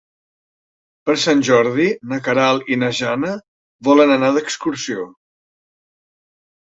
[1.09, 3.33] Per Sant Jordi na Queralt i na Jana
[3.89, 5.05] volen anar d'excursió.